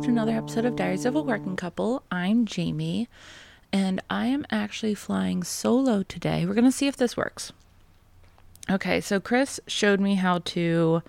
[0.00, 2.02] back to another episode of Diaries of a Working Couple.
[2.10, 3.06] I'm Jamie,
[3.70, 6.46] and I am actually flying solo today.
[6.46, 7.52] We're going to see if this works.
[8.70, 11.02] Okay, so Chris showed me how to.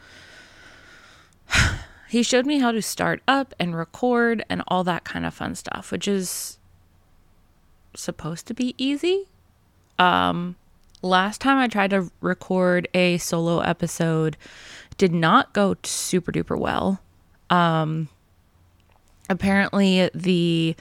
[2.10, 5.56] he showed me how to start up and record and all that kind of fun
[5.56, 6.58] stuff, which is
[7.96, 9.24] supposed to be easy.
[10.00, 10.58] Um,
[11.02, 14.36] last time I tried to record a solo episode,
[14.98, 17.00] did not go super duper well.
[17.50, 18.10] Um,
[19.32, 20.76] apparently, the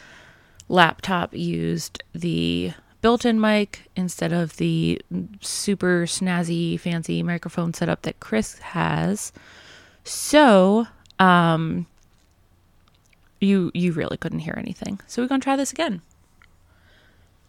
[0.68, 2.72] laptop used the
[3.02, 5.00] built in mic instead of the
[5.41, 9.32] super snazzy, fancy microphone setup that Chris has.
[10.05, 10.86] So,
[11.18, 11.86] um,
[13.41, 15.00] you you really couldn't hear anything.
[15.06, 16.02] So we're gonna try this again.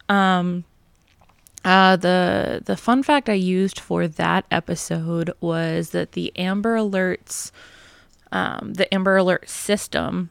[0.09, 0.63] Um,
[1.63, 7.51] uh, the the fun fact I used for that episode was that the Amber Alerts,
[8.31, 10.29] um, the Amber Alert system,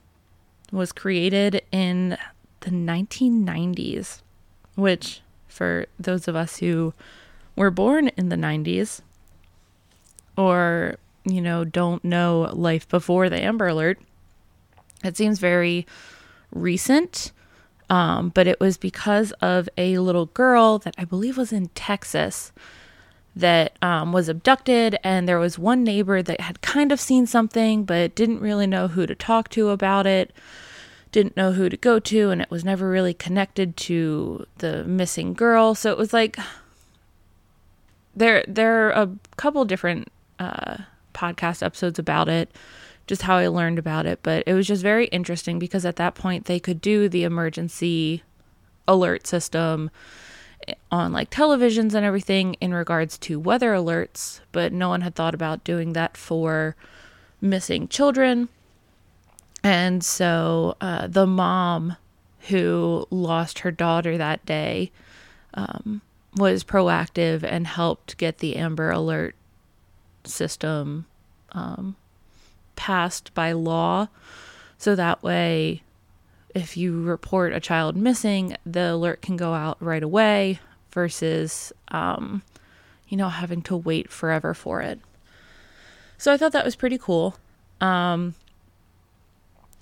[0.73, 2.17] was created in
[2.61, 4.21] the 1990s,
[4.75, 6.95] which for those of us who
[7.57, 9.01] were born in the 90s,
[10.37, 14.01] or you know don't know life before the Amber Alert,
[15.03, 15.87] it seems very
[16.53, 17.33] recent.
[17.89, 22.53] Um, but it was because of a little girl that I believe was in Texas
[23.41, 27.85] that um, was abducted, and there was one neighbor that had kind of seen something
[27.85, 30.33] but didn't really know who to talk to about it,
[31.13, 35.35] didn't know who to go to, and it was never really connected to the missing
[35.35, 35.75] girl.
[35.75, 36.39] So it was like
[38.15, 40.79] there there are a couple different uh,
[41.13, 42.55] podcast episodes about it
[43.11, 44.21] just how I learned about it.
[44.23, 48.23] But it was just very interesting because at that point they could do the emergency
[48.87, 49.91] alert system
[50.91, 55.35] on like televisions and everything in regards to weather alerts, but no one had thought
[55.35, 56.77] about doing that for
[57.41, 58.49] missing children.
[59.63, 61.97] And so uh, the mom
[62.49, 64.91] who lost her daughter that day
[65.55, 66.01] um,
[66.35, 69.35] was proactive and helped get the Amber Alert
[70.25, 71.07] system
[71.53, 71.97] um,
[72.77, 74.09] passed by law.
[74.79, 75.83] So that way,
[76.55, 82.43] if you report a child missing, the alert can go out right away versus, um,
[83.09, 85.01] you know, having to wait forever for it.
[86.19, 87.37] So I thought that was pretty cool.
[87.81, 88.35] Um,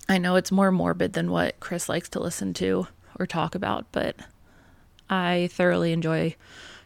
[0.08, 2.86] I know it's more morbid than what Chris likes to listen to
[3.18, 4.16] or talk about, but
[5.10, 6.36] I thoroughly enjoy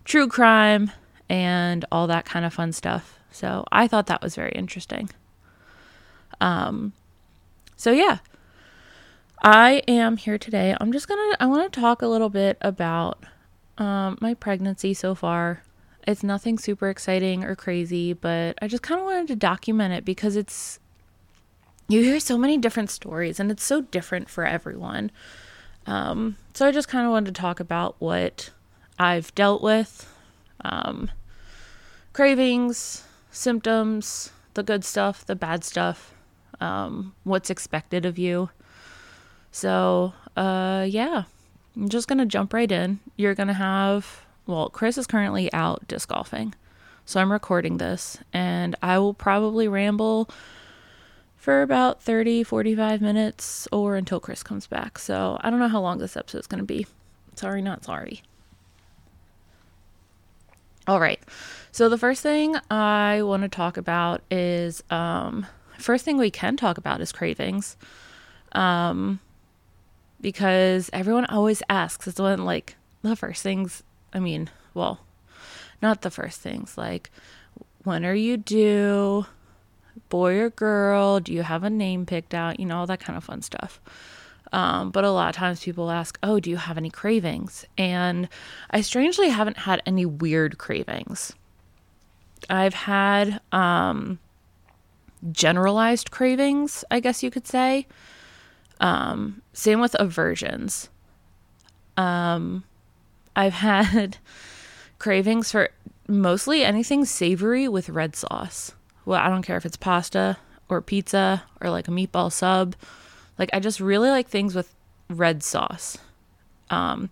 [0.05, 0.91] true crime
[1.29, 3.19] and all that kind of fun stuff.
[3.31, 5.11] So I thought that was very interesting.
[6.41, 6.93] Um,
[7.77, 8.19] so yeah,
[9.45, 10.77] I am here today.
[10.81, 13.25] I'm just gonna, I want to talk a little bit about
[13.77, 15.65] um, my pregnancy so far.
[16.07, 20.05] It's nothing super exciting or crazy, but I just kind of wanted to document it
[20.05, 20.79] because it's,
[21.89, 25.11] you hear so many different stories and it's so different for everyone.
[25.87, 28.51] Um, so I just kind of wanted to talk about what
[28.97, 30.09] I've dealt with,
[30.65, 31.11] um,
[32.13, 36.15] cravings, symptoms, the good stuff, the bad stuff,
[36.61, 38.51] um, what's expected of you.
[39.53, 41.25] So, uh, yeah,
[41.77, 42.99] I'm just going to jump right in.
[43.17, 46.55] You're going to have, well, Chris is currently out disc golfing.
[47.05, 50.31] So I'm recording this and I will probably ramble
[51.37, 54.99] for about 30, 45 minutes or until Chris comes back.
[54.99, 56.87] So I don't know how long this episode is going to be.
[57.35, 58.23] Sorry, not sorry.
[60.87, 61.21] All right.
[61.73, 65.47] So the first thing I want to talk about is um
[65.79, 67.77] first thing we can talk about is cravings.
[68.53, 69.21] Um,
[70.23, 72.07] because everyone always asks.
[72.07, 73.83] It's one like the first things.
[74.15, 75.01] I mean, well,
[75.83, 76.79] not the first things.
[76.79, 77.11] Like,
[77.85, 79.27] when are you due?
[80.09, 81.21] Boy or girl?
[81.21, 82.61] Do you have a name picked out?
[82.61, 83.81] You know, all that kind of fun stuff.
[84.53, 87.67] Um, but a lot of times people ask, Oh, do you have any cravings?
[87.77, 88.29] And
[88.71, 91.33] I strangely haven't had any weird cravings.
[92.51, 94.19] I've had um,
[95.31, 97.87] generalized cravings, I guess you could say.
[98.81, 100.89] Um, same with aversions.
[101.97, 102.65] Um,
[103.37, 104.19] I've had
[104.99, 105.71] cravings for
[106.09, 108.73] mostly anything savory with red sauce.
[109.05, 110.37] Well, I don't care if it's pasta
[110.69, 112.75] or pizza or like a meatball sub.
[113.39, 114.75] Like, I just really like things with
[115.09, 115.99] red sauce.
[116.71, 117.11] Um,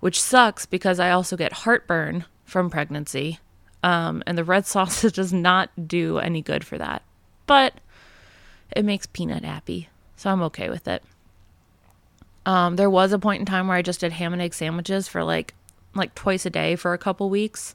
[0.00, 3.38] which sucks because I also get heartburn from pregnancy.
[3.82, 7.02] Um, and the red sauce does not do any good for that
[7.46, 7.74] but
[8.74, 9.88] it makes Peanut happy.
[10.24, 11.02] So I'm okay with it.
[12.46, 15.06] Um, there was a point in time where I just did ham and egg sandwiches
[15.06, 15.52] for like
[15.94, 17.74] like twice a day for a couple weeks.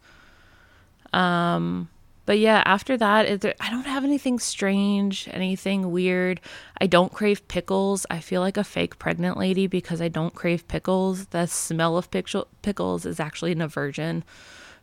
[1.14, 1.90] Um,
[2.26, 6.42] but yeah, after that, it, I don't have anything strange, anything weird.
[6.82, 8.08] I don't crave pickles.
[8.10, 11.28] I feel like a fake pregnant lady because I don't crave pickles.
[11.28, 14.24] The smell of pickles is actually an aversion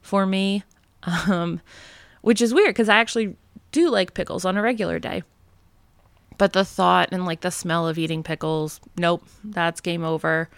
[0.00, 0.62] for me,
[1.02, 1.60] um,
[2.20, 3.34] which is weird because I actually
[3.72, 5.24] do like pickles on a regular day.
[6.38, 10.48] But the thought and like the smell of eating pickles, nope, that's game over.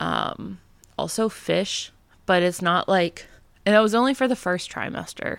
[0.00, 0.60] Um,
[0.98, 1.92] also, fish,
[2.26, 3.26] but it's not like,
[3.64, 5.38] and it was only for the first trimester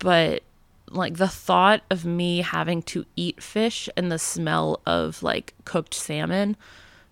[0.00, 0.42] but
[0.90, 5.94] like the thought of me having to eat fish and the smell of like cooked
[5.94, 6.56] salmon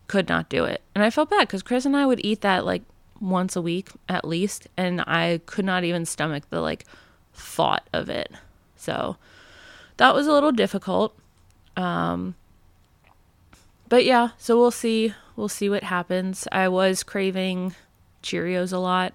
[0.08, 0.82] could not do it.
[0.96, 2.82] And I felt bad because Chris and I would eat that like
[3.20, 6.84] once a week at least, and I could not even stomach the like
[7.34, 8.32] thought of it.
[8.74, 9.16] So
[9.98, 11.14] that was a little difficult.
[11.78, 12.34] Um,
[13.88, 15.14] but yeah, so we'll see.
[15.36, 16.48] We'll see what happens.
[16.50, 17.74] I was craving
[18.22, 19.14] Cheerios a lot.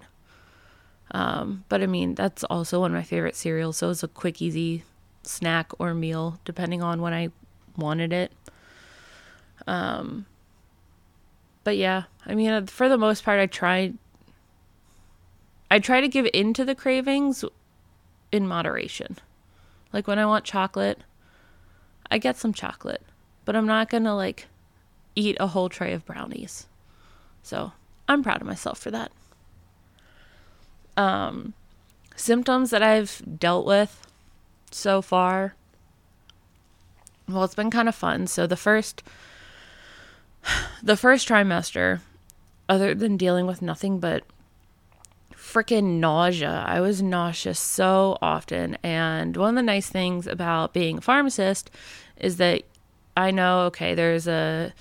[1.10, 3.76] Um, but I mean, that's also one of my favorite cereals.
[3.76, 4.82] So it's a quick, easy
[5.22, 7.28] snack or meal, depending on when I
[7.76, 8.32] wanted it.
[9.66, 10.26] Um,
[11.62, 13.92] but yeah, I mean, uh, for the most part, I try.
[15.70, 17.44] I try to give in to the cravings
[18.32, 19.18] in moderation.
[19.92, 21.00] Like when I want chocolate,
[22.10, 23.02] I get some chocolate,
[23.44, 24.46] but I'm not gonna like
[25.14, 26.66] eat a whole tray of brownies.
[27.42, 27.72] So
[28.08, 29.12] I'm proud of myself for that
[30.96, 31.54] um,
[32.16, 34.06] symptoms that I've dealt with
[34.70, 35.54] so far.
[37.28, 38.26] Well, it's been kind of fun.
[38.26, 39.02] So the first
[40.82, 42.00] the first trimester,
[42.68, 44.24] other than dealing with nothing but
[45.54, 48.76] freaking nausea, I was nauseous so often.
[48.82, 51.70] And one of the nice things about being a pharmacist
[52.16, 52.62] is that
[53.16, 54.72] I know, okay, there's a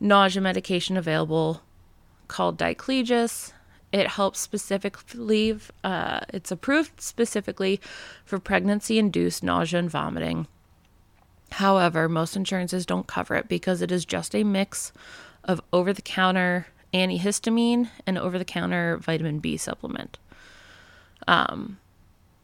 [0.00, 1.62] nausea medication available
[2.28, 3.52] called Diclegis
[3.92, 7.80] it helps specifically, uh, it's approved specifically
[8.24, 10.46] for pregnancy induced nausea and vomiting.
[11.52, 14.92] However, most insurances don't cover it because it is just a mix
[15.42, 20.18] of over the counter antihistamine and over the counter vitamin B supplement,
[21.28, 21.78] um,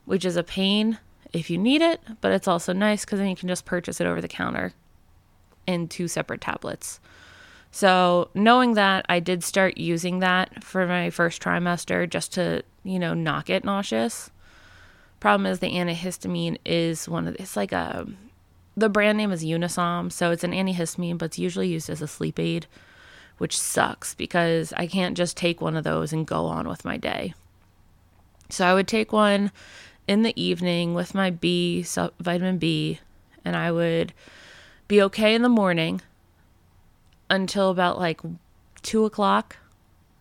[0.04, 0.98] which is a pain
[1.32, 4.06] if you need it, but it's also nice because then you can just purchase it
[4.06, 4.72] over the counter
[5.66, 7.00] in two separate tablets.
[7.70, 12.98] So, knowing that, I did start using that for my first trimester just to, you
[12.98, 14.30] know, not get nauseous.
[15.20, 18.06] Problem is, the antihistamine is one of the, it's like a,
[18.76, 20.10] the brand name is Unisom.
[20.10, 22.66] So, it's an antihistamine, but it's usually used as a sleep aid,
[23.38, 26.96] which sucks because I can't just take one of those and go on with my
[26.96, 27.34] day.
[28.48, 29.50] So, I would take one
[30.06, 31.84] in the evening with my B,
[32.20, 33.00] vitamin B,
[33.44, 34.12] and I would
[34.88, 36.00] be okay in the morning
[37.28, 38.20] until about like
[38.82, 39.56] two o'clock.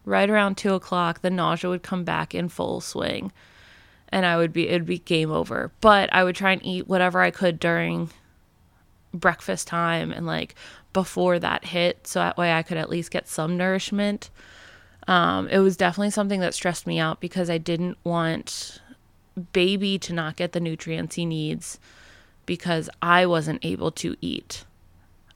[0.05, 3.31] Right around two o'clock, the nausea would come back in full swing,
[4.09, 5.71] and I would be it'd be game over.
[5.81, 8.11] But I would try and eat whatever I could during
[9.13, 10.53] breakfast time and like
[10.95, 14.29] before that hit, so that way I could at least get some nourishment.
[15.09, 18.81] Um, it was definitely something that stressed me out because I didn't want
[19.51, 21.81] baby to not get the nutrients he needs
[22.45, 24.63] because I wasn't able to eat.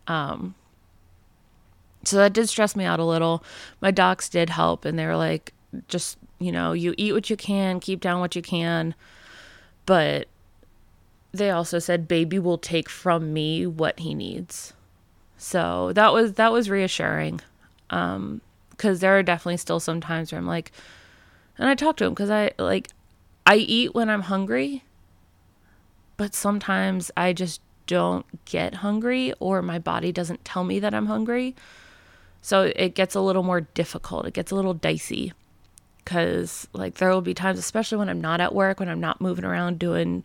[0.08, 0.56] Um,
[2.06, 3.44] so that did stress me out a little.
[3.82, 5.54] My docs did help, and they were like,
[5.90, 8.96] just, you know, you eat what you can, keep down what you can.
[9.86, 10.30] But
[11.34, 14.74] they also said baby will take from me what he needs.
[15.40, 17.42] So that was that was reassuring.
[17.90, 18.42] Um
[18.78, 20.72] cuz there are definitely still some times where I'm like
[21.58, 22.90] and I talk to him cuz I like
[23.46, 24.84] I eat when I'm hungry.
[26.18, 31.08] But sometimes I just don't get hungry or my body doesn't tell me that I'm
[31.08, 31.56] hungry.
[32.42, 34.28] So it gets a little more difficult.
[34.28, 35.34] It gets a little dicey
[35.98, 39.22] because, like, there will be times, especially when I'm not at work, when I'm not
[39.22, 40.24] moving around doing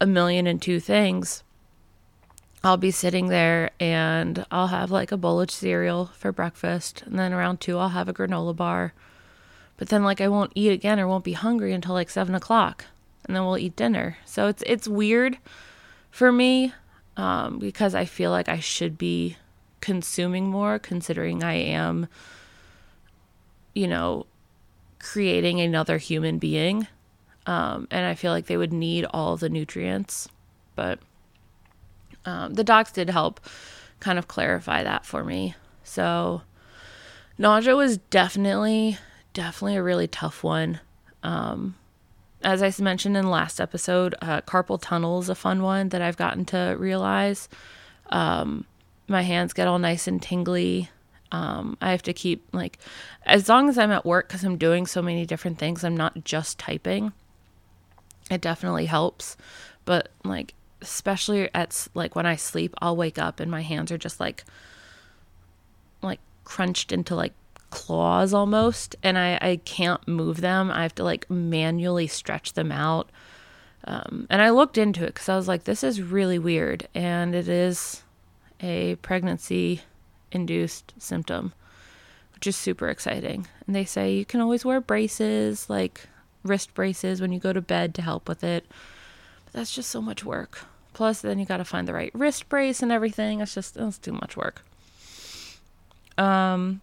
[0.00, 1.42] a million and two things,
[2.66, 7.04] I'll be sitting there and I'll have like a bowl of cereal for breakfast.
[7.06, 8.92] And then around two, I'll have a granola bar.
[9.76, 12.86] But then, like, I won't eat again or won't be hungry until like seven o'clock.
[13.24, 14.18] And then we'll eat dinner.
[14.24, 15.38] So it's, it's weird
[16.10, 16.72] for me
[17.16, 19.36] um, because I feel like I should be
[19.80, 22.08] consuming more considering I am,
[23.74, 24.26] you know,
[24.98, 26.88] creating another human being.
[27.46, 30.28] Um, and I feel like they would need all the nutrients.
[30.74, 30.98] But
[32.26, 33.40] um, the docs did help
[34.00, 35.54] kind of clarify that for me.
[35.84, 36.42] So
[37.38, 38.98] nausea was definitely,
[39.32, 40.80] definitely a really tough one.
[41.22, 41.76] Um,
[42.42, 46.02] as I mentioned in the last episode, uh, carpal tunnel is a fun one that
[46.02, 47.48] I've gotten to realize.
[48.10, 48.66] Um,
[49.08, 50.90] my hands get all nice and tingly.
[51.32, 52.78] Um, I have to keep like
[53.24, 55.82] as long as I'm at work because I'm doing so many different things.
[55.82, 57.12] I'm not just typing.
[58.30, 59.36] it definitely helps.
[59.84, 63.98] But like, especially at like when I sleep, I'll wake up and my hands are
[63.98, 64.44] just like,
[66.02, 67.32] like crunched into like
[67.70, 68.96] claws almost.
[69.02, 70.70] And I, I can't move them.
[70.70, 73.10] I have to like manually stretch them out.
[73.84, 76.88] Um, and I looked into it because I was like, this is really weird.
[76.94, 78.02] And it is
[78.60, 79.82] a pregnancy
[80.32, 81.52] induced symptom,
[82.34, 83.46] which is super exciting.
[83.66, 86.08] And they say you can always wear braces, like
[86.42, 88.66] wrist braces, when you go to bed to help with it.
[89.56, 90.66] That's just so much work.
[90.92, 93.40] Plus, then you got to find the right wrist brace and everything.
[93.40, 94.62] It's just, it's too much work.
[96.18, 96.82] Um,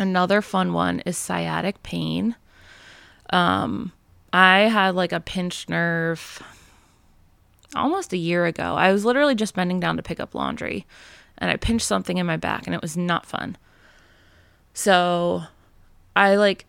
[0.00, 2.34] another fun one is sciatic pain.
[3.30, 3.92] Um,
[4.32, 6.42] I had like a pinched nerve
[7.76, 8.74] almost a year ago.
[8.74, 10.84] I was literally just bending down to pick up laundry
[11.38, 13.56] and I pinched something in my back and it was not fun.
[14.74, 15.44] So
[16.16, 16.66] I like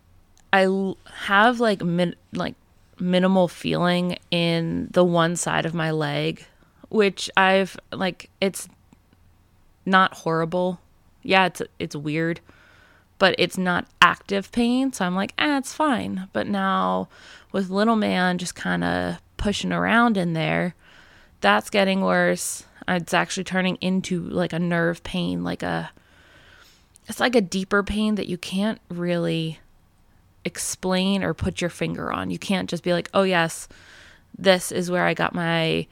[0.54, 0.94] I
[1.26, 2.54] have like min- like
[3.00, 6.46] minimal feeling in the one side of my leg,
[6.90, 8.68] which I've like it's
[9.86, 10.80] not horrible.
[11.24, 12.40] Yeah, it's it's weird,
[13.18, 17.10] but it's not active pain, so I'm like, "Ah, it's fine." But now
[17.52, 20.76] with little man just kind of pushing around in there,
[21.42, 22.66] that's getting worse.
[22.88, 25.92] It's actually turning into like a nerve pain, like a
[27.08, 29.60] it's like a deeper pain that you can't really
[30.46, 32.32] explain or put your finger on.
[32.32, 33.68] You can't just be like, "Oh yes,
[34.38, 35.88] this is where I got my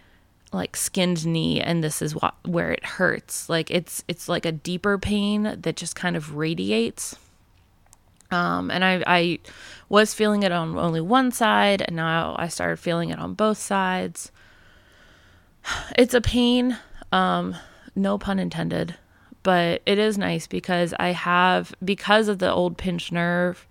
[0.53, 4.51] like skinned knee and this is what where it hurts." Like it's it's like a
[4.51, 7.15] deeper pain that just kind of radiates.
[8.31, 9.39] Um, and I, I
[9.89, 13.57] was feeling it on only one side, and now I started feeling it on both
[13.57, 14.31] sides.
[15.97, 16.77] It's a pain,
[17.11, 17.55] um,
[17.95, 18.95] no pun intended,
[19.43, 23.67] but it is nice because I have, because of the old pinched nerve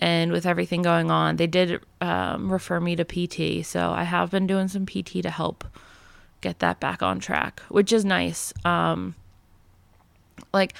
[0.00, 3.64] and with everything going on, they did um, refer me to PT.
[3.64, 5.64] So I have been doing some PT to help
[6.40, 8.52] get that back on track, which is nice.
[8.64, 9.14] Um,
[10.52, 10.74] like,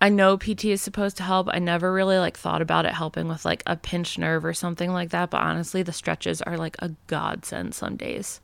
[0.00, 1.48] I know PT is supposed to help.
[1.50, 4.92] I never really like thought about it helping with like a pinched nerve or something
[4.92, 8.40] like that, but honestly, the stretches are like a godsend some days.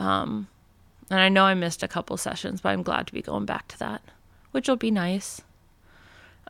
[0.00, 0.48] Um,
[1.10, 3.68] and I know I missed a couple sessions, but I'm glad to be going back
[3.68, 4.02] to that,
[4.50, 5.42] which will be nice.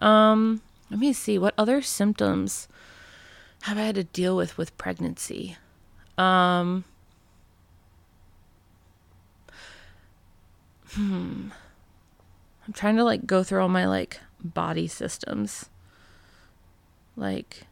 [0.00, 2.68] Um, let me see what other symptoms
[3.62, 5.56] have I had to deal with with pregnancy.
[6.18, 6.84] Um,
[10.90, 11.48] hmm.
[12.66, 15.70] I'm trying to like go through all my like body systems.
[17.16, 17.66] Like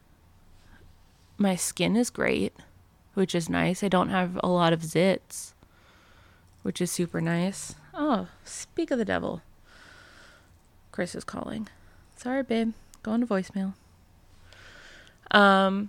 [1.37, 2.55] my skin is great,
[3.15, 3.83] which is nice.
[3.83, 5.53] I don't have a lot of zits
[6.63, 7.75] which is super nice.
[7.95, 9.41] Oh, speak of the devil.
[10.93, 11.69] Chris is calling.
[12.15, 12.75] Sorry, babe.
[13.09, 13.73] Going to voicemail.
[15.31, 15.89] Um,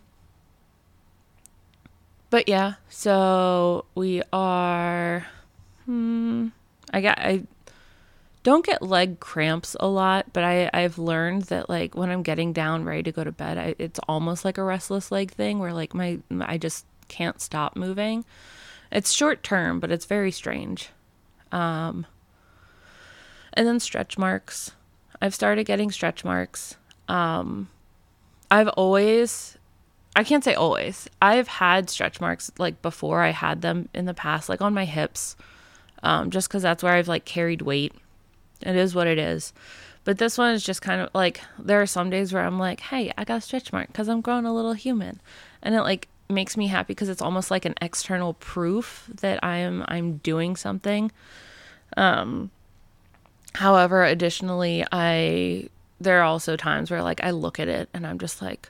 [2.30, 5.28] but yeah, so we are.
[5.84, 6.48] Hmm,
[6.94, 7.20] I got.
[7.20, 7.44] I
[8.44, 12.54] don't get leg cramps a lot, but I I've learned that like when I'm getting
[12.54, 15.74] down ready to go to bed, I, it's almost like a restless leg thing where
[15.74, 18.24] like my I just can't stop moving.
[18.94, 20.88] It's short term, but it's very strange.
[21.52, 22.06] Um,
[23.52, 24.72] and then stretch marks.
[25.22, 26.78] I've started getting stretch marks.
[27.10, 27.68] Um,
[28.50, 29.58] I've always,
[30.16, 34.14] I can't say always, I've had stretch marks like before I had them in the
[34.14, 35.36] past, like on my hips,
[36.04, 37.94] um, just because that's where I've like carried weight.
[38.62, 39.54] It is what it is.
[40.04, 42.80] But this one is just kind of like there are some days where I'm like,
[42.80, 45.20] hey, I got a stretch mark because I'm growing a little human.
[45.62, 49.58] And it like makes me happy because it's almost like an external proof that I
[49.58, 51.12] am I'm doing something.
[51.98, 52.52] Um
[53.56, 58.20] however, additionally, I there are also times where like I look at it and I'm
[58.20, 58.70] just like,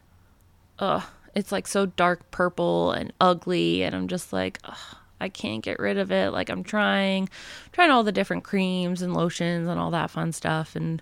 [0.79, 1.03] ugh,
[1.36, 5.79] it's like so dark purple and ugly and I'm just like, ugh, I can't get
[5.79, 6.31] rid of it.
[6.31, 7.29] Like I'm trying,
[7.71, 11.01] trying all the different creams and lotions and all that fun stuff and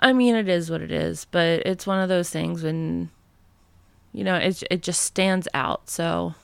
[0.00, 3.10] I mean it is what it is, but it's one of those things when
[4.12, 5.88] you know, it it just stands out.
[5.88, 6.34] So,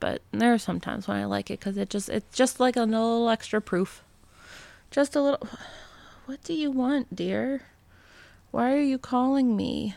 [0.00, 2.76] but there are some times when I like it because it just it's just like
[2.76, 4.04] a little extra proof,
[4.90, 5.48] just a little.
[6.26, 7.62] What do you want, dear?
[8.50, 9.94] Why are you calling me?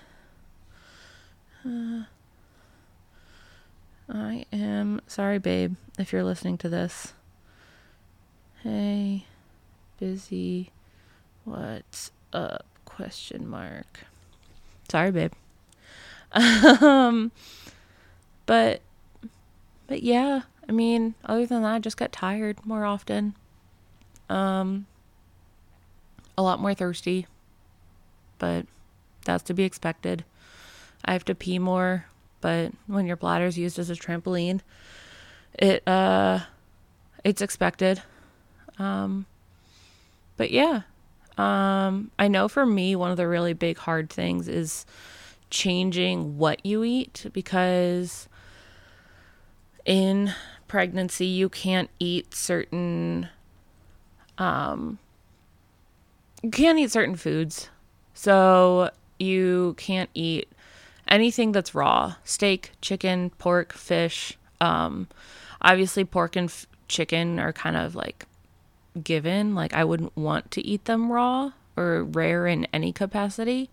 [1.66, 2.04] Uh,
[4.10, 7.14] I am sorry, babe, if you're listening to this.
[8.64, 9.26] Hey,
[10.00, 10.72] busy.
[11.46, 12.66] What's up?
[12.86, 14.02] Question mark.
[14.90, 15.32] Sorry, babe
[16.34, 17.32] um,
[18.46, 18.82] but,
[19.88, 23.36] but yeah, I mean, other than that, I just got tired more often.
[24.30, 24.86] Um,
[26.38, 27.28] a lot more thirsty,
[28.42, 28.66] but
[29.24, 30.26] that's to be expected.
[31.06, 32.06] I have to pee more
[32.42, 34.62] but when your bladder is used as a trampoline,
[35.54, 36.40] it uh
[37.24, 38.02] it's expected.
[38.80, 39.28] Um
[40.36, 40.82] but yeah.
[41.38, 44.86] Um I know for me one of the really big hard things is
[45.50, 48.28] changing what you eat because
[49.86, 50.34] in
[50.68, 53.28] pregnancy you can't eat certain
[54.38, 54.98] um
[56.42, 57.70] you can't eat certain foods.
[58.22, 60.48] So you can't eat
[61.08, 64.38] anything that's raw steak, chicken, pork, fish.
[64.60, 65.08] Um,
[65.60, 68.28] obviously, pork and f- chicken are kind of like
[69.04, 69.56] given.
[69.56, 73.72] Like, I wouldn't want to eat them raw or rare in any capacity.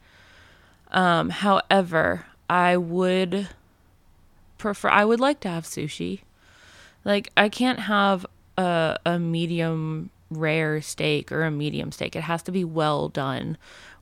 [0.93, 3.49] Um, however, I would
[4.57, 6.21] prefer, I would like to have sushi.
[7.05, 8.25] Like, I can't have
[8.57, 12.17] a, a medium rare steak or a medium steak.
[12.17, 13.59] It has to be well done,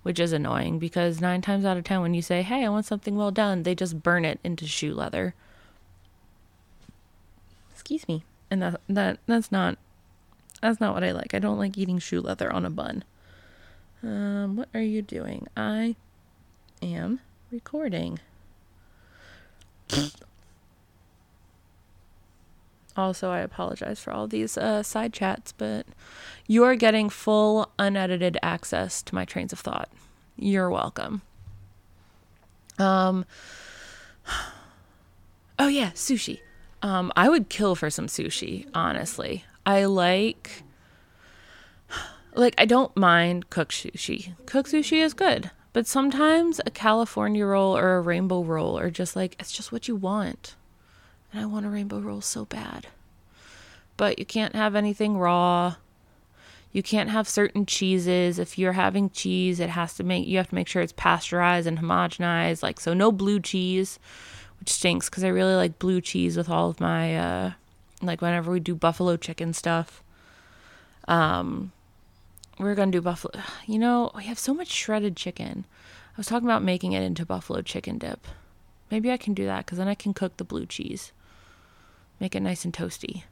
[0.07, 2.87] which is annoying because nine times out of ten, when you say, Hey, I want
[2.87, 5.35] something well done, they just burn it into shoe leather.
[7.73, 8.23] Excuse me.
[8.49, 9.79] And that, that that's not
[10.63, 11.35] that's not what I like.
[11.35, 13.03] I don't like eating shoe leather on a bun.
[14.01, 15.49] Um, what are you doing?
[15.57, 15.97] I
[16.81, 17.19] am
[17.51, 18.21] recording.
[22.97, 25.87] Also, I apologize for all these uh, side chats, but
[26.47, 29.91] you are getting full unedited access to my trains of thought.
[30.37, 31.23] You're welcome.
[32.79, 33.25] Um.
[35.59, 36.41] Oh yeah, sushi.
[36.83, 38.67] Um, I would kill for some sushi.
[38.75, 40.63] Honestly, I like.
[42.35, 44.35] Like I don't mind cooked sushi.
[44.45, 49.17] Cooked sushi is good, but sometimes a California roll or a rainbow roll are just
[49.17, 50.55] like it's just what you want.
[51.37, 52.87] And I want a rainbow roll so bad.
[53.99, 55.75] But you can't have anything raw.
[56.73, 58.39] You can't have certain cheeses.
[58.39, 61.67] If you're having cheese, it has to make you have to make sure it's pasteurized
[61.67, 62.63] and homogenized.
[62.63, 63.99] Like so no blue cheese,
[64.59, 67.53] which stinks cuz I really like blue cheese with all of my uh
[68.01, 70.03] like whenever we do buffalo chicken stuff.
[71.07, 71.71] Um
[72.59, 73.43] we're to do buffalo.
[73.67, 75.67] You know, we have so much shredded chicken.
[76.15, 78.27] I was talking about making it into buffalo chicken dip.
[78.91, 81.13] Maybe I can do that because then I can cook the blue cheese.
[82.21, 83.25] Make it nice and toasty.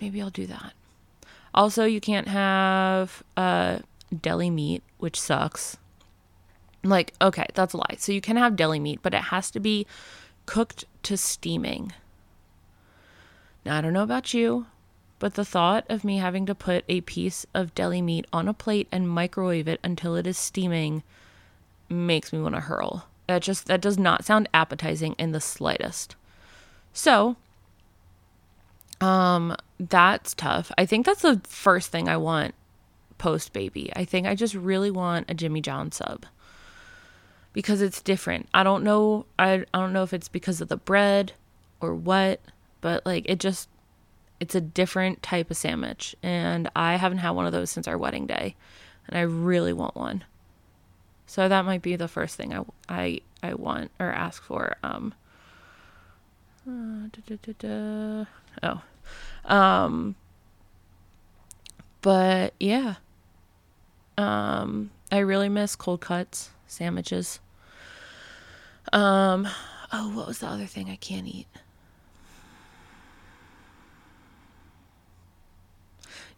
[0.00, 0.72] Maybe I'll do that.
[1.54, 3.78] Also, you can't have uh,
[4.20, 5.76] deli meat, which sucks.
[6.82, 7.96] Like, okay, that's a lie.
[7.98, 9.86] So you can have deli meat, but it has to be
[10.46, 11.92] cooked to steaming.
[13.64, 14.66] Now, I don't know about you,
[15.18, 18.52] but the thought of me having to put a piece of deli meat on a
[18.52, 21.02] plate and microwave it until it is steaming
[21.88, 23.06] makes me want to hurl.
[23.26, 26.16] That just that does not sound appetizing in the slightest.
[26.94, 27.36] So,
[29.00, 30.72] um that's tough.
[30.78, 32.54] I think that's the first thing I want
[33.18, 33.92] post baby.
[33.94, 36.24] I think I just really want a Jimmy John sub.
[37.52, 38.48] Because it's different.
[38.54, 41.32] I don't know I I don't know if it's because of the bread
[41.80, 42.40] or what,
[42.80, 43.68] but like it just
[44.40, 47.98] it's a different type of sandwich and I haven't had one of those since our
[47.98, 48.54] wedding day
[49.08, 50.24] and I really want one.
[51.26, 55.12] So that might be the first thing I I I want or ask for um
[56.66, 58.24] uh,
[58.62, 58.82] oh.
[59.44, 60.14] Um
[62.00, 62.94] but yeah.
[64.16, 67.40] Um I really miss cold cuts sandwiches.
[68.92, 69.48] Um
[69.92, 71.46] oh what was the other thing I can't eat?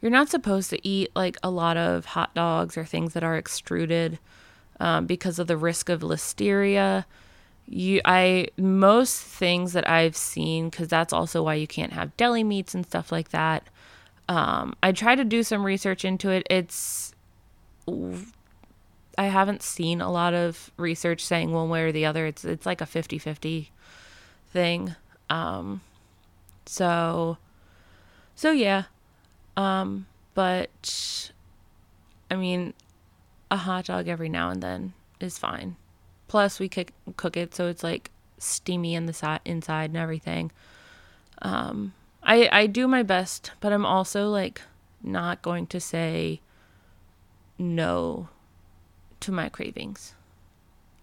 [0.01, 3.37] You're not supposed to eat like a lot of hot dogs or things that are
[3.37, 4.19] extruded
[4.79, 7.05] um, because of the risk of listeria.
[7.69, 12.45] You, I most things that I've seen because that's also why you can't have deli
[12.45, 13.67] meats and stuff like that.
[14.29, 16.47] Um, I try to do some research into it.
[16.49, 17.15] It's
[19.19, 22.27] I haven't seen a lot of research saying one way or the other.
[22.27, 23.69] It's it's like a 50-50
[24.53, 24.95] thing.
[25.31, 25.81] Um,
[26.67, 27.39] so
[28.35, 28.85] so yeah,
[29.57, 31.33] um, but
[32.31, 32.75] I mean,
[33.51, 35.77] a hot dog every now and then is fine.
[36.29, 40.51] Plus, we cook cook it so it's like steamy in the si- inside and everything.
[41.43, 44.61] Um, I I do my best, but I'm also like
[45.03, 46.41] not going to say
[47.59, 48.29] no
[49.21, 50.15] to my cravings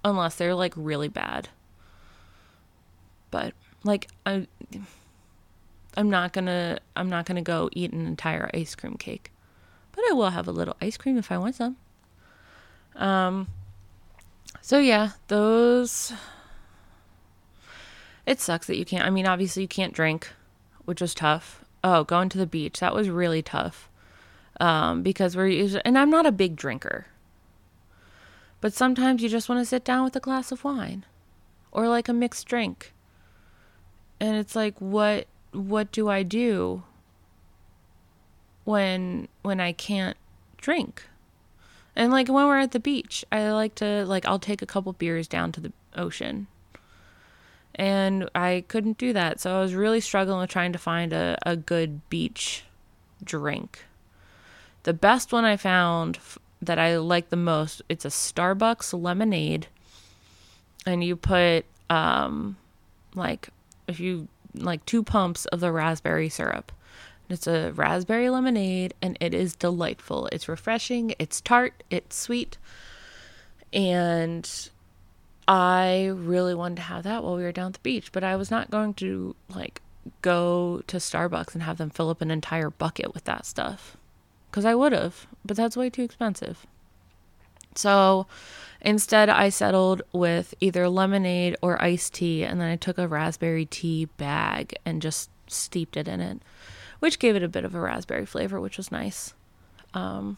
[0.04, 1.50] unless they're like really bad.
[3.32, 4.48] But like I
[5.96, 9.32] I'm not gonna I'm not gonna go eat an entire ice cream cake,
[9.94, 11.78] but I will have a little ice cream if I want some.
[12.96, 13.48] Um.
[14.62, 16.14] So yeah, those.
[18.26, 19.06] It sucks that you can't.
[19.06, 20.30] I mean, obviously you can't drink,
[20.86, 21.66] which was tough.
[21.84, 23.90] Oh, going to the beach that was really tough.
[24.60, 27.08] Um, because we're usually, and I'm not a big drinker.
[28.62, 31.06] But sometimes you just want to sit down with a glass of wine,
[31.72, 32.94] or like a mixed drink.
[34.22, 36.84] And it's like what what do I do
[38.64, 40.16] when when I can't
[40.58, 41.04] drink?
[41.96, 44.94] And like when we're at the beach, I like to like I'll take a couple
[44.94, 46.48] beers down to the ocean.
[47.76, 49.40] And I couldn't do that.
[49.40, 52.64] So I was really struggling with trying to find a, a good beach
[53.24, 53.86] drink.
[54.84, 56.20] The best one I found
[56.62, 59.68] that I like the most, it's a Starbucks lemonade.
[60.86, 62.58] And you put um
[63.16, 63.50] like
[63.88, 66.72] if you like two pumps of the raspberry syrup.
[67.34, 70.28] It's a raspberry lemonade and it is delightful.
[70.28, 72.58] It's refreshing, it's tart, it's sweet.
[73.74, 74.50] And
[75.48, 78.36] I really wanted to have that while we were down at the beach, but I
[78.36, 79.82] was not going to like
[80.22, 83.98] go to Starbucks and have them fill up an entire bucket with that stuff.
[84.52, 86.66] Cuz I would have, but that's way too expensive.
[87.76, 88.28] So
[88.82, 93.66] instead, I settled with either lemonade or iced tea, and then I took a raspberry
[93.66, 96.42] tea bag and just steeped it in it,
[97.04, 99.34] which gave it a bit of a raspberry flavor, which was nice.
[99.94, 100.38] Um,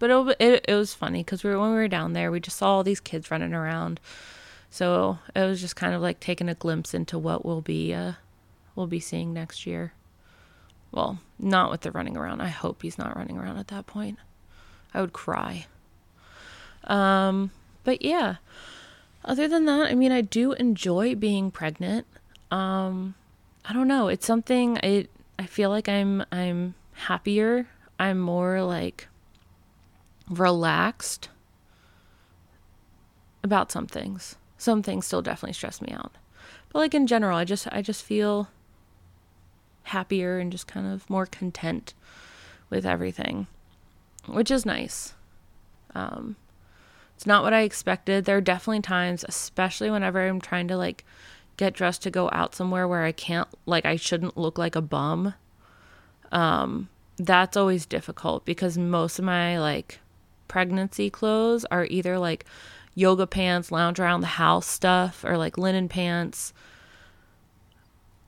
[0.00, 2.40] but it, it, it was funny because we were, when we were down there, we
[2.40, 4.00] just saw all these kids running around.
[4.70, 8.14] So it was just kind of like taking a glimpse into what we'll be uh,
[8.74, 9.92] we'll be seeing next year.
[10.90, 12.40] Well, not with the running around.
[12.40, 14.18] I hope he's not running around at that point.
[14.92, 15.66] I would cry.
[16.88, 17.52] Um,
[17.84, 18.38] but yeah,
[19.24, 22.04] other than that, I mean, I do enjoy being pregnant.
[22.50, 23.14] Um,
[23.64, 24.08] I don't know.
[24.08, 25.06] It's something I
[25.40, 27.66] I feel like I'm I'm happier.
[27.98, 29.08] I'm more like
[30.28, 31.30] relaxed
[33.42, 34.36] about some things.
[34.58, 36.12] Some things still definitely stress me out.
[36.70, 38.48] But like in general, I just I just feel
[39.84, 41.94] happier and just kind of more content
[42.68, 43.46] with everything,
[44.26, 45.14] which is nice.
[45.94, 46.36] Um,
[47.16, 48.26] it's not what I expected.
[48.26, 51.06] There are definitely times, especially whenever I'm trying to like
[51.60, 54.80] get dressed to go out somewhere where I can't like I shouldn't look like a
[54.80, 55.34] bum.
[56.32, 60.00] Um that's always difficult because most of my like
[60.48, 62.46] pregnancy clothes are either like
[62.94, 66.54] yoga pants, lounge around the house stuff or like linen pants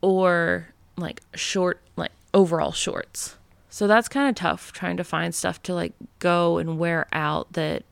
[0.02, 0.68] or
[0.98, 3.38] like short like overall shorts.
[3.70, 7.54] So that's kind of tough trying to find stuff to like go and wear out
[7.54, 7.84] that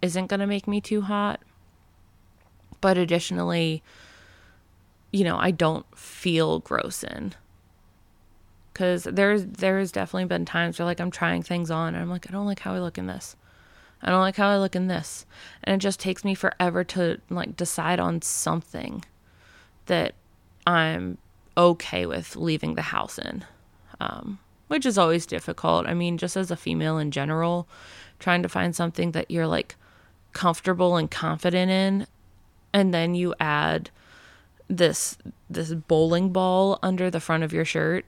[0.00, 1.40] isn't going to make me too hot.
[2.80, 3.82] But additionally,
[5.12, 7.34] you know, I don't feel gross in.
[8.74, 12.28] Cause there's there's definitely been times where like I'm trying things on and I'm like,
[12.28, 13.34] I don't like how I look in this.
[14.00, 15.26] I don't like how I look in this.
[15.64, 19.04] And it just takes me forever to like decide on something
[19.86, 20.14] that
[20.64, 21.18] I'm
[21.56, 23.44] okay with leaving the house in.
[24.00, 25.86] Um, which is always difficult.
[25.86, 27.66] I mean, just as a female in general,
[28.20, 29.74] trying to find something that you're like
[30.32, 32.06] comfortable and confident in
[32.72, 33.90] and then you add
[34.68, 35.16] this
[35.48, 38.04] this bowling ball under the front of your shirt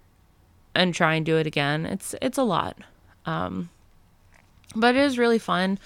[0.75, 1.87] and try and do it again.
[1.87, 2.77] It's it's a lot.
[3.27, 3.71] Um
[4.75, 5.79] but it is really fun.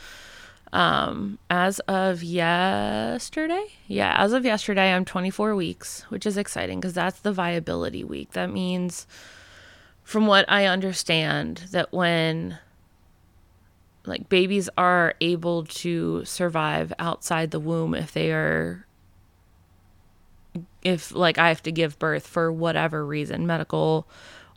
[0.73, 6.95] Um as of yesterday yeah as of yesterday i'm 24 weeks which is exciting because
[6.95, 8.33] that's the viability week.
[8.33, 9.07] That means
[10.03, 12.59] from what i understand that when
[14.07, 18.87] like babies are able to survive outside the womb if they are
[20.85, 24.07] if like I have to give birth for whatever reason, medical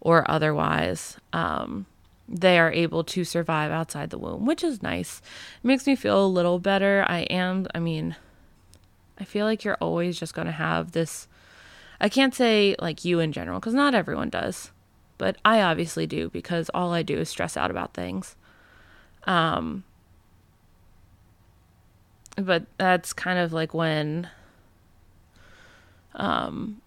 [0.01, 1.85] or otherwise, um,
[2.27, 5.21] they are able to survive outside the womb, which is nice.
[5.63, 7.05] It makes me feel a little better.
[7.07, 8.15] I am, I mean,
[9.17, 11.27] I feel like you're always just going to have this.
[11.99, 14.71] I can't say like you in general, because not everyone does,
[15.17, 18.35] but I obviously do because all I do is stress out about things.
[19.23, 19.83] Um,
[22.35, 24.29] but that's kind of like when
[26.17, 26.81] um,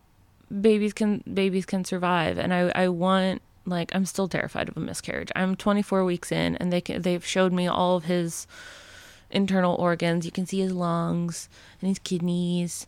[0.60, 4.80] babies can babies can survive, and I I want like I'm still terrified of a
[4.80, 5.30] miscarriage.
[5.34, 8.46] I'm 24 weeks in, and they can, they've showed me all of his
[9.30, 10.24] internal organs.
[10.24, 11.48] You can see his lungs
[11.80, 12.86] and his kidneys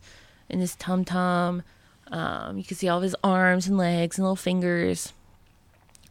[0.49, 1.63] and his tum tum.
[2.11, 5.13] Um, you can see all of his arms and legs and little fingers.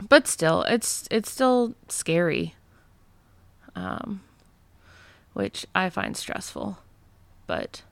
[0.08, 2.54] But still, it's it's still scary
[3.74, 4.22] um,
[5.32, 6.78] which I find stressful.
[7.46, 7.82] But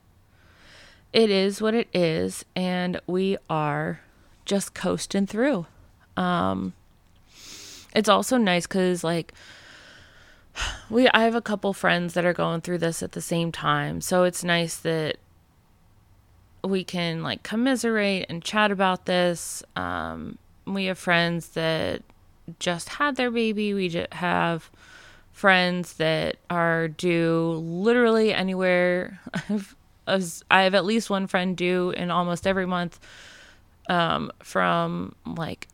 [1.13, 4.01] it is what it is, and we are
[4.45, 5.67] just coasting through.
[6.17, 6.73] Um,
[7.95, 9.33] it's also nice because, like,
[10.89, 14.01] we I have a couple friends that are going through this at the same time,
[14.01, 15.17] so it's nice that
[16.63, 19.63] we can like commiserate and chat about this.
[19.77, 22.03] Um, we have friends that
[22.59, 23.75] just had their baby.
[23.75, 24.71] We just have
[25.33, 29.21] friends that are due literally anywhere
[30.11, 32.99] as I have at least one friend due in almost every month
[33.89, 35.69] um, from like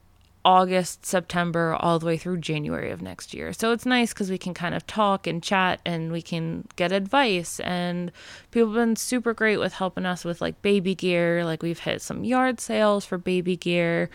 [0.47, 3.53] August, September, all the way through January of next year.
[3.53, 6.93] So it's nice because we can kind of talk and chat and we can get
[6.93, 7.59] advice.
[7.61, 8.13] And
[8.53, 11.45] people have been super great with helping us with like baby gear.
[11.45, 14.09] Like we've hit some yard sales for baby gear.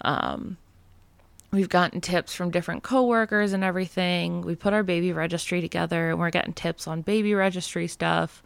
[0.00, 0.56] Um,
[1.52, 4.40] we've gotten tips from different coworkers and everything.
[4.40, 8.42] We put our baby registry together and we're getting tips on baby registry stuff.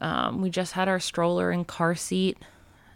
[0.00, 2.38] Um, we just had our stroller and car seat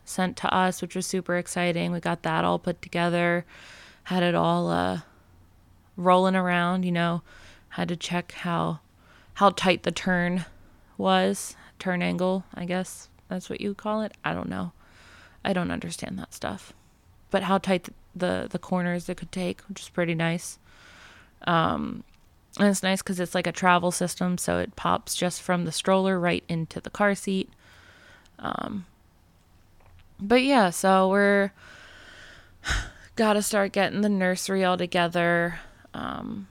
[0.04, 1.92] sent to us, which was super exciting.
[1.92, 3.44] We got that all put together,
[4.04, 5.00] had it all uh,
[5.96, 6.84] rolling around.
[6.84, 7.22] You know,
[7.70, 8.80] had to check how
[9.34, 10.44] how tight the turn
[10.98, 12.44] was, turn angle.
[12.54, 14.12] I guess that's what you call it.
[14.24, 14.72] I don't know.
[15.44, 16.72] I don't understand that stuff,
[17.30, 20.58] but how tight the the corners it could take, which is pretty nice.
[21.46, 22.04] Um,
[22.58, 25.72] and it's nice because it's like a travel system, so it pops just from the
[25.72, 27.48] stroller right into the car seat.
[28.38, 28.86] Um,
[30.18, 31.52] but yeah, so we're
[33.16, 35.60] got to start getting the nursery all together.
[35.94, 36.48] Um,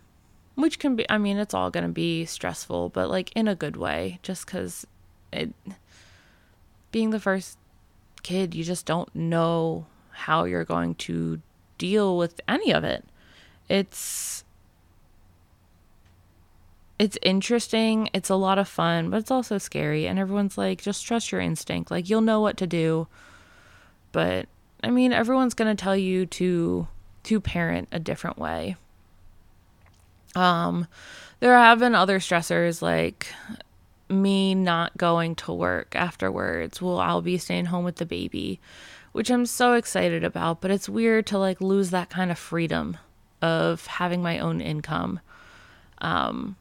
[0.56, 3.78] which can be, I mean, it's all to be stressful, but like in a good
[3.78, 4.86] way, just because
[5.32, 5.54] it,
[6.92, 7.58] being the first
[8.24, 11.42] kid, you just don't know how you're going to
[11.78, 13.06] deal with any of it.
[13.70, 14.44] It's,
[17.00, 18.10] it's interesting.
[18.14, 20.06] It's a lot of fun, but it's also scary.
[20.06, 21.90] And everyone's like, just trust your instinct.
[21.90, 23.08] Like, you'll know what to do.
[24.12, 24.48] But
[24.84, 26.88] I mean, everyone's going to tell you to
[27.24, 28.76] to parent a different way.
[30.36, 30.88] Um
[31.40, 33.28] there have been other stressors like
[34.10, 36.82] me not going to work afterwards.
[36.82, 38.60] Well, I'll be staying home with the baby,
[39.12, 42.98] which I'm so excited about, but it's weird to like lose that kind of freedom
[43.42, 45.20] of having my own income.
[46.00, 46.56] Um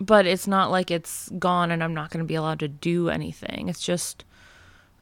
[0.00, 3.08] but it's not like it's gone and I'm not going to be allowed to do
[3.08, 3.68] anything.
[3.68, 4.24] It's just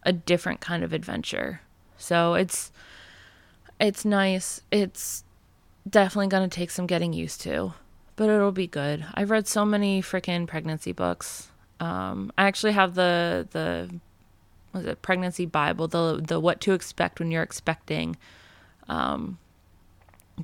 [0.02, 1.60] a different kind of adventure.
[1.98, 2.72] So it's
[3.78, 4.62] it's nice.
[4.70, 5.24] It's
[5.88, 7.74] definitely going to take some getting used to,
[8.16, 9.04] but it'll be good.
[9.14, 11.48] I've read so many freaking pregnancy books.
[11.78, 13.90] Um, I actually have the the
[14.72, 18.16] was it pregnancy Bible, the the what to expect when you're expecting.
[18.88, 19.38] Um,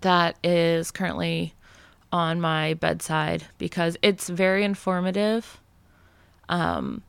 [0.01, 1.55] that is currently
[2.13, 5.61] on my bedside because it's very informative.
[6.49, 7.03] Um,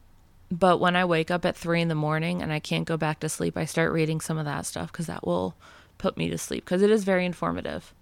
[0.50, 3.20] but when I wake up at three in the morning and I can't go back
[3.20, 5.56] to sleep, I start reading some of that stuff because that will
[5.98, 7.94] put me to sleep because it is very informative.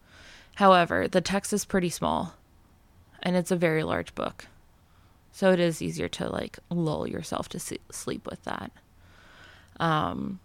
[0.56, 2.36] However, the text is pretty small
[3.24, 4.48] and it's a very large book.
[5.32, 8.72] So it is easier to like lull yourself to sleep with that.
[9.80, 10.40] Um,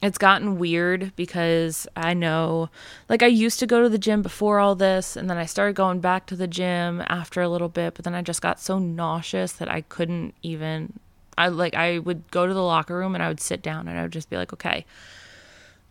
[0.00, 2.70] it's gotten weird because I know,
[3.08, 5.74] like, I used to go to the gym before all this, and then I started
[5.74, 8.78] going back to the gym after a little bit, but then I just got so
[8.78, 11.00] nauseous that I couldn't even
[11.38, 13.96] I like I would go to the locker room and I would sit down and
[13.96, 14.84] I would just be like, okay,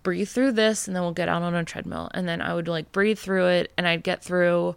[0.03, 2.11] breathe through this and then we'll get out on a treadmill.
[2.13, 4.75] And then I would like breathe through it and I'd get through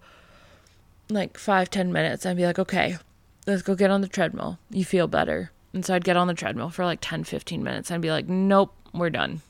[1.10, 2.24] like five, ten minutes.
[2.24, 2.98] I'd be like, okay,
[3.48, 4.58] let's go get on the treadmill.
[4.70, 5.50] You feel better.
[5.74, 7.90] And so I'd get on the treadmill for like 10, 15 minutes.
[7.90, 9.42] I'd be like, nope, we're done.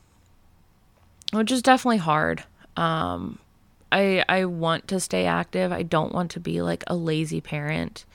[1.31, 2.43] Which is definitely hard.
[2.75, 3.39] Um,
[3.91, 5.71] I I want to stay active.
[5.71, 8.05] I don't want to be like a lazy parent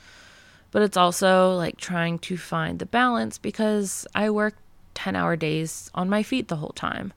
[0.71, 4.55] but it's also like trying to find the balance because I work
[4.93, 7.13] 10 hour days on my feet the whole time.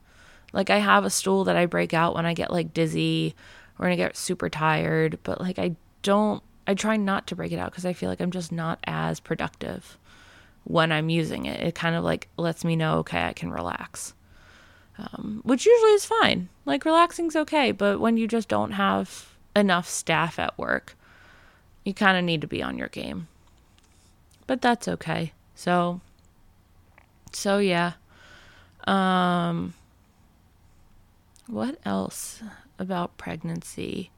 [0.52, 3.34] Like I have a stool that I break out when I get like dizzy
[3.78, 7.52] or when I get super tired, but like I don't, I try not to break
[7.52, 9.98] it out because I feel like I'm just not as productive
[10.64, 11.60] when I'm using it.
[11.60, 14.14] It kind of like lets me know, okay, I can relax.
[14.98, 16.48] Um, which usually is fine.
[16.66, 20.96] Like relaxing's okay, but when you just don't have enough staff at work,
[21.84, 23.28] you kind of need to be on your game
[24.50, 25.32] but that's okay.
[25.54, 26.00] So
[27.30, 27.92] so yeah.
[28.82, 29.74] Um
[31.46, 32.42] what else
[32.76, 34.10] about pregnancy?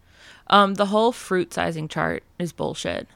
[0.47, 3.09] Um the whole fruit sizing chart is bullshit.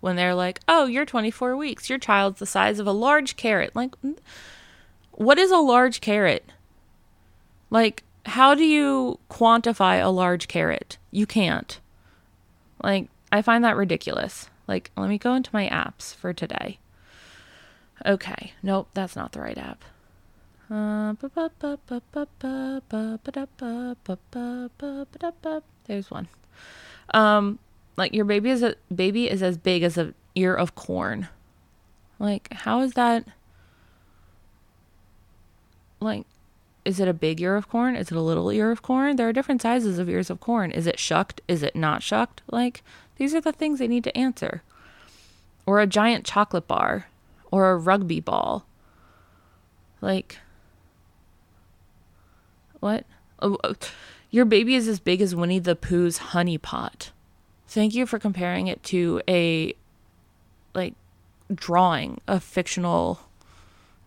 [0.00, 1.90] When they're like, "Oh, you're 24 weeks.
[1.90, 3.94] Your child's the size of a large carrot." Like
[5.12, 6.44] what is a large carrot?
[7.70, 10.98] Like how do you quantify a large carrot?
[11.10, 11.80] You can't.
[12.82, 14.48] Like I find that ridiculous.
[14.66, 16.78] Like, let me go into my apps for today.
[18.04, 18.52] Okay.
[18.62, 19.82] Nope, that's not the right app.
[25.86, 26.28] There's one.
[27.14, 27.58] Um,
[27.98, 31.28] like your baby is a baby is as big as an ear of corn.
[32.20, 33.24] Like, how is that?
[36.00, 36.24] Like,
[36.84, 37.96] is it a big ear of corn?
[37.96, 39.16] Is it a little ear of corn?
[39.16, 40.70] There are different sizes of ears of corn.
[40.70, 41.40] Is it shucked?
[41.48, 42.40] Is it not shucked?
[42.48, 42.82] Like,
[43.16, 44.62] these are the things they need to answer.
[45.66, 47.08] Or a giant chocolate bar.
[47.50, 48.66] or a rugby ball.
[50.00, 50.38] Like,
[52.78, 53.04] what?
[53.40, 53.74] Oh, oh,
[54.30, 57.10] your baby is as big as Winnie the Pooh's honey pot.
[57.68, 59.74] Thank you for comparing it to a,
[60.74, 60.94] like,
[61.54, 63.20] drawing, a fictional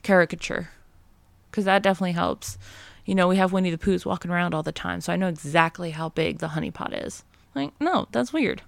[0.03, 0.71] caricature.
[1.49, 2.57] Because that definitely helps.
[3.05, 5.27] You know, we have Winnie the Pooh's walking around all the time, so I know
[5.27, 7.23] exactly how big the honey pot is.
[7.53, 8.61] Like, no, that's weird.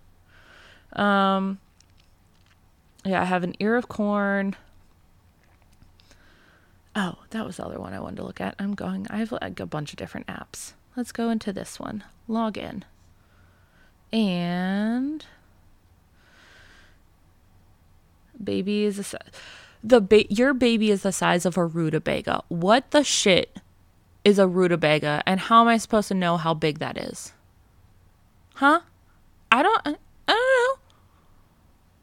[0.93, 1.59] Um,
[3.03, 4.55] yeah, I have an ear of corn.
[6.95, 8.55] Oh, that was the other one I wanted to look at.
[8.59, 10.73] I'm going, I have like a bunch of different apps.
[10.95, 12.03] Let's go into this one.
[12.27, 12.85] Log in.
[14.13, 15.25] And
[18.41, 19.19] baby is a
[19.83, 22.43] the ba- your baby is the size of a rutabaga.
[22.47, 23.59] What the shit
[24.23, 27.33] is a rutabaga and how am I supposed to know how big that is?
[28.53, 28.81] Huh?
[29.51, 29.91] I don't I
[30.27, 30.79] don't know.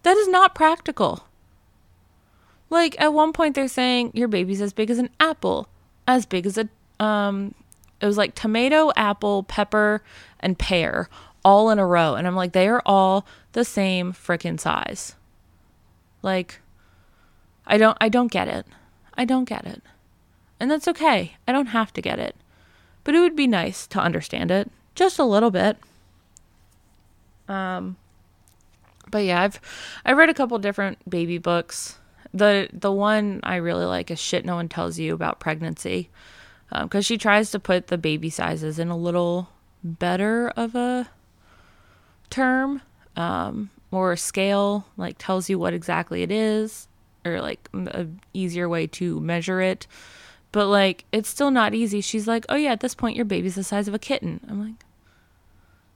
[0.02, 1.26] That is not practical.
[2.70, 5.68] Like at one point they're saying your baby's as big as an apple,
[6.08, 6.68] as big as a
[7.02, 7.54] um
[8.00, 10.02] it was like tomato, apple, pepper,
[10.40, 11.08] and pear
[11.44, 12.14] all in a row.
[12.14, 15.14] And I'm like, they are all the same freaking size.
[16.22, 16.60] Like
[17.66, 18.66] I don't I don't get it.
[19.14, 19.82] I don't get it.
[20.58, 21.36] And that's okay.
[21.48, 22.36] I don't have to get it.
[23.04, 25.78] But it would be nice to understand it just a little bit.
[27.48, 27.96] Um
[29.10, 29.60] but yeah, I've
[30.04, 31.98] I read a couple different baby books
[32.32, 36.10] the the one I really like is shit no one tells you about pregnancy,
[36.70, 39.48] because um, she tries to put the baby sizes in a little
[39.82, 41.08] better of a
[42.30, 42.82] term
[43.16, 46.88] um, or a scale, like tells you what exactly it is,
[47.24, 49.86] or like a easier way to measure it.
[50.52, 52.00] But like it's still not easy.
[52.00, 54.60] She's like, "Oh yeah, at this point your baby's the size of a kitten." I'm
[54.60, 54.84] like,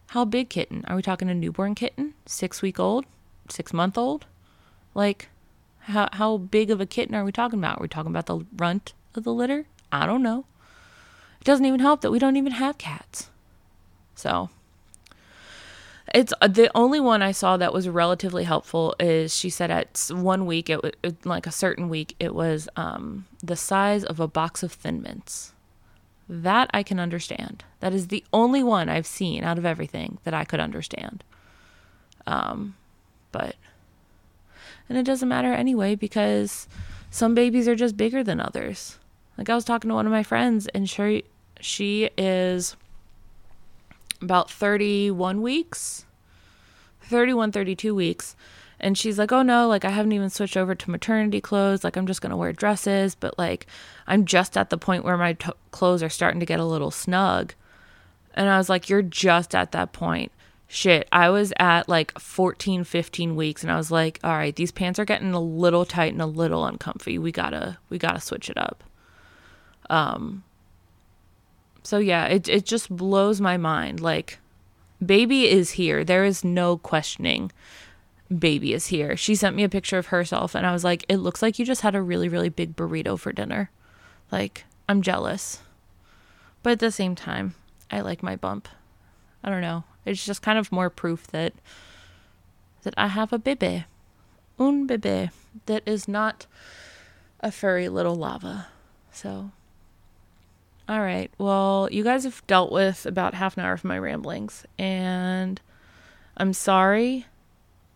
[0.09, 0.85] "How big kitten?
[0.87, 2.15] Are we talking a newborn kitten?
[2.27, 3.07] 6 week old?
[3.49, 4.27] 6 month old?"
[4.95, 5.29] Like
[5.81, 7.79] how how big of a kitten are we talking about?
[7.79, 9.67] Are we talking about the runt of the litter?
[9.93, 10.47] I don't know.
[11.41, 13.31] It doesn't even help that we don't even have cats.
[14.15, 14.51] So
[16.15, 20.09] it's uh, the only one I saw that was relatively helpful is she said at
[20.13, 20.93] one week it was
[21.25, 25.53] like a certain week it was um, the size of a box of Thin Mints.
[26.29, 27.65] That I can understand.
[27.81, 31.25] That is the only one I've seen out of everything that I could understand.
[32.27, 32.77] Um,
[33.33, 33.57] but
[34.89, 36.69] and it doesn't matter anyway because
[37.11, 38.99] some babies are just bigger than others.
[39.37, 41.25] Like I was talking to one of my friends and she
[41.61, 42.77] she is
[44.25, 46.05] about 31 weeks.
[47.03, 48.35] 31 32 weeks.
[48.81, 51.85] And she's like oh no like i haven't even switched over to maternity clothes.
[51.85, 53.15] Like i'm just going to wear dresses.
[53.15, 53.67] But like
[54.07, 56.91] i'm just at the point where my t- clothes are starting to get a little
[56.91, 57.55] snug.
[58.35, 60.33] And i was like you're just at that point.
[60.67, 63.63] Shit, I was at like 14, 15 weeks.
[63.63, 66.27] And I was like, all right, these pants are getting a little tight and a
[66.27, 67.17] little uncomfy.
[67.19, 68.83] We gotta, we gotta switch it up.
[69.91, 70.43] Um,
[71.85, 74.01] so yeah, it, it just blows my mind.
[74.01, 74.39] Like,
[75.05, 76.05] baby is here.
[76.05, 77.53] There is no questioning
[78.39, 79.17] baby is here.
[79.17, 81.65] She sent me a picture of herself and I was like, it looks like you
[81.65, 83.71] just had a really, really big burrito for dinner.
[84.33, 85.61] Like, I'm jealous.
[86.63, 87.55] But at the same time,
[87.91, 88.69] I like my bump.
[89.43, 89.85] I don't know.
[90.05, 91.53] It's just kind of more proof that
[92.83, 93.87] that I have a bebe,
[94.59, 95.31] un bebe
[95.65, 96.47] that is not
[97.41, 98.67] a furry little lava.
[99.11, 99.53] So,
[100.89, 101.31] all right.
[101.39, 105.61] Well, you guys have dealt with about half an hour of my ramblings, and
[106.37, 107.27] I'm sorry,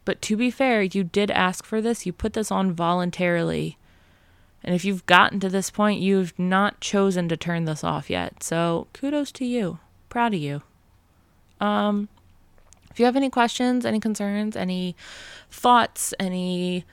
[0.04, 2.06] but to be fair, you did ask for this.
[2.06, 3.76] You put this on voluntarily.
[4.64, 8.42] And if you've gotten to this point, you've not chosen to turn this off yet.
[8.42, 9.78] So kudos to you.
[10.08, 10.62] Proud of you.
[11.60, 12.08] Um,
[12.90, 14.96] if you have any questions, any concerns, any
[15.50, 16.84] thoughts, any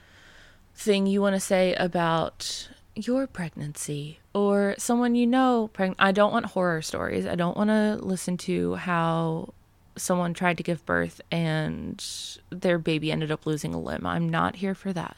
[0.75, 6.31] thing you want to say about your pregnancy or someone you know pregnant, I don't
[6.31, 7.25] want horror stories.
[7.25, 9.54] I don't want to listen to how
[9.98, 12.04] someone tried to give birth and
[12.50, 14.06] their baby ended up losing a limb.
[14.06, 15.17] I'm not here for that.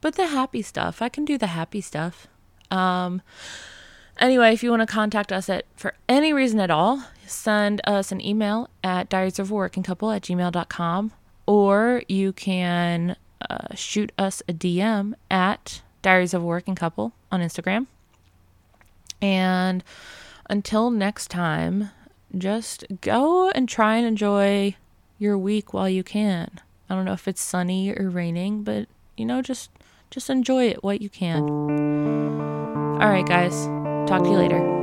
[0.00, 2.26] But the happy stuff, I can do the happy stuff.
[2.70, 3.20] Um,
[4.20, 8.12] Anyway, if you want to contact us at for any reason at all, send us
[8.12, 11.12] an email at diaries of a working couple at gmail.com
[11.46, 13.16] or you can
[13.48, 17.86] uh, shoot us a DM at diaries of a working couple on Instagram.
[19.22, 19.84] And
[20.48, 21.90] until next time,
[22.36, 24.76] just go and try and enjoy
[25.18, 26.60] your week while you can.
[26.88, 29.70] I don't know if it's sunny or raining, but you know, just
[30.10, 31.48] just enjoy it what you can.
[33.00, 33.66] All right, guys.
[34.08, 34.79] Talk to you later.